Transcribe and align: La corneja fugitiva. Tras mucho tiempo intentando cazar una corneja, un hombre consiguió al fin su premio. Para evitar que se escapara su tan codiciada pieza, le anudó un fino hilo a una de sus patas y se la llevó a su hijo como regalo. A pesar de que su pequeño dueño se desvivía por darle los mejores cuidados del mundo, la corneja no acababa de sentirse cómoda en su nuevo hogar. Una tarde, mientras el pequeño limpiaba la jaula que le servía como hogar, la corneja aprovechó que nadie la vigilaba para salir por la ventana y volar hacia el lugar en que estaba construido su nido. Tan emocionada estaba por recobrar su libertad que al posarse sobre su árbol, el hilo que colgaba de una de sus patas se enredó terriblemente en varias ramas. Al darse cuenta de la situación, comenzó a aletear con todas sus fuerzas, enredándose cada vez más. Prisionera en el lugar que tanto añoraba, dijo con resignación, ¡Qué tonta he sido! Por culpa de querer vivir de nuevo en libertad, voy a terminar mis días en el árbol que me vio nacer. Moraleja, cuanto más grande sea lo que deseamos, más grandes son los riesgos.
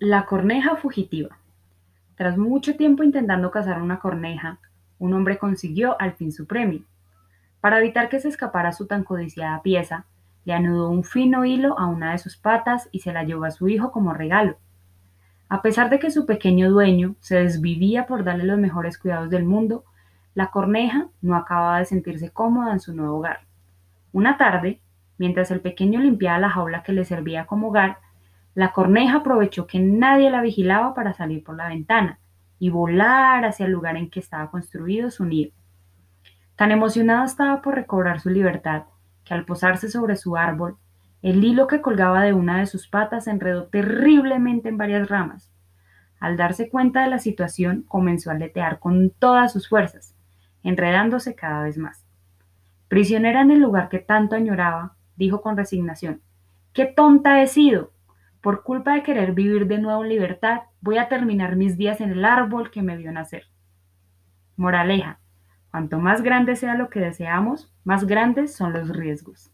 La 0.00 0.26
corneja 0.26 0.74
fugitiva. 0.74 1.38
Tras 2.16 2.36
mucho 2.36 2.76
tiempo 2.76 3.04
intentando 3.04 3.52
cazar 3.52 3.80
una 3.80 4.00
corneja, 4.00 4.58
un 4.98 5.14
hombre 5.14 5.38
consiguió 5.38 5.98
al 6.00 6.14
fin 6.14 6.32
su 6.32 6.48
premio. 6.48 6.82
Para 7.60 7.78
evitar 7.78 8.08
que 8.08 8.18
se 8.18 8.28
escapara 8.28 8.72
su 8.72 8.88
tan 8.88 9.04
codiciada 9.04 9.62
pieza, 9.62 10.04
le 10.44 10.52
anudó 10.52 10.90
un 10.90 11.04
fino 11.04 11.44
hilo 11.44 11.78
a 11.78 11.86
una 11.86 12.10
de 12.10 12.18
sus 12.18 12.36
patas 12.36 12.88
y 12.90 13.00
se 13.00 13.12
la 13.12 13.22
llevó 13.22 13.44
a 13.44 13.52
su 13.52 13.68
hijo 13.68 13.92
como 13.92 14.12
regalo. 14.12 14.56
A 15.48 15.62
pesar 15.62 15.90
de 15.90 16.00
que 16.00 16.10
su 16.10 16.26
pequeño 16.26 16.72
dueño 16.72 17.14
se 17.20 17.36
desvivía 17.36 18.06
por 18.06 18.24
darle 18.24 18.44
los 18.44 18.58
mejores 18.58 18.98
cuidados 18.98 19.30
del 19.30 19.44
mundo, 19.44 19.84
la 20.34 20.50
corneja 20.50 21.06
no 21.22 21.36
acababa 21.36 21.78
de 21.78 21.84
sentirse 21.84 22.30
cómoda 22.30 22.72
en 22.72 22.80
su 22.80 22.96
nuevo 22.96 23.18
hogar. 23.18 23.42
Una 24.12 24.38
tarde, 24.38 24.80
mientras 25.18 25.52
el 25.52 25.60
pequeño 25.60 26.00
limpiaba 26.00 26.40
la 26.40 26.50
jaula 26.50 26.82
que 26.82 26.92
le 26.92 27.04
servía 27.04 27.46
como 27.46 27.68
hogar, 27.68 27.98
la 28.54 28.72
corneja 28.72 29.18
aprovechó 29.18 29.66
que 29.66 29.80
nadie 29.80 30.30
la 30.30 30.40
vigilaba 30.40 30.94
para 30.94 31.12
salir 31.12 31.42
por 31.42 31.56
la 31.56 31.68
ventana 31.68 32.20
y 32.58 32.70
volar 32.70 33.44
hacia 33.44 33.66
el 33.66 33.72
lugar 33.72 33.96
en 33.96 34.10
que 34.10 34.20
estaba 34.20 34.50
construido 34.50 35.10
su 35.10 35.24
nido. 35.24 35.52
Tan 36.56 36.70
emocionada 36.70 37.24
estaba 37.24 37.62
por 37.62 37.74
recobrar 37.74 38.20
su 38.20 38.30
libertad 38.30 38.84
que 39.24 39.34
al 39.34 39.44
posarse 39.44 39.90
sobre 39.90 40.16
su 40.16 40.36
árbol, 40.36 40.76
el 41.22 41.42
hilo 41.42 41.66
que 41.66 41.80
colgaba 41.80 42.22
de 42.22 42.34
una 42.34 42.58
de 42.58 42.66
sus 42.66 42.86
patas 42.86 43.24
se 43.24 43.30
enredó 43.30 43.64
terriblemente 43.68 44.68
en 44.68 44.76
varias 44.76 45.08
ramas. 45.08 45.50
Al 46.20 46.36
darse 46.36 46.68
cuenta 46.68 47.02
de 47.02 47.08
la 47.08 47.18
situación, 47.18 47.84
comenzó 47.88 48.30
a 48.30 48.34
aletear 48.34 48.78
con 48.78 49.10
todas 49.10 49.52
sus 49.52 49.68
fuerzas, 49.68 50.14
enredándose 50.62 51.34
cada 51.34 51.62
vez 51.62 51.78
más. 51.78 52.04
Prisionera 52.88 53.40
en 53.40 53.50
el 53.50 53.60
lugar 53.60 53.88
que 53.88 53.98
tanto 53.98 54.36
añoraba, 54.36 54.96
dijo 55.16 55.40
con 55.40 55.56
resignación, 55.56 56.20
¡Qué 56.74 56.84
tonta 56.86 57.42
he 57.42 57.46
sido! 57.46 57.93
Por 58.44 58.62
culpa 58.62 58.92
de 58.92 59.02
querer 59.02 59.32
vivir 59.32 59.66
de 59.66 59.78
nuevo 59.78 60.02
en 60.02 60.10
libertad, 60.10 60.64
voy 60.82 60.98
a 60.98 61.08
terminar 61.08 61.56
mis 61.56 61.78
días 61.78 62.02
en 62.02 62.10
el 62.10 62.26
árbol 62.26 62.70
que 62.70 62.82
me 62.82 62.94
vio 62.94 63.10
nacer. 63.10 63.44
Moraleja, 64.56 65.18
cuanto 65.70 65.98
más 65.98 66.20
grande 66.20 66.54
sea 66.54 66.74
lo 66.74 66.90
que 66.90 67.00
deseamos, 67.00 67.72
más 67.84 68.06
grandes 68.06 68.54
son 68.54 68.74
los 68.74 68.90
riesgos. 68.90 69.50